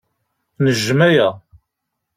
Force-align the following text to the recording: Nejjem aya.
Nejjem 0.63 0.99
aya. 1.07 1.29